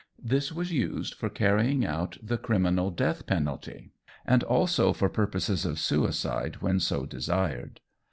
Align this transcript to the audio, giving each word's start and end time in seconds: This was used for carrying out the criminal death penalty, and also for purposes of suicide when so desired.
This 0.23 0.51
was 0.51 0.71
used 0.71 1.13
for 1.13 1.29
carrying 1.29 1.85
out 1.85 2.17
the 2.23 2.39
criminal 2.39 2.89
death 2.89 3.27
penalty, 3.27 3.91
and 4.25 4.41
also 4.43 4.93
for 4.93 5.09
purposes 5.09 5.63
of 5.63 5.77
suicide 5.77 6.55
when 6.59 6.79
so 6.79 7.05
desired. 7.05 7.79